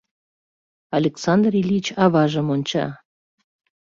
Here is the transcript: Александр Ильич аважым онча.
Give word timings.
Александр 0.97 1.51
Ильич 1.61 1.87
аважым 2.03 2.47
онча. 2.55 2.85